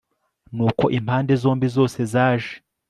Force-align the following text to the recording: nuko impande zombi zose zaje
nuko 0.55 0.85
impande 0.97 1.33
zombi 1.41 1.67
zose 1.75 1.99
zaje 2.13 2.53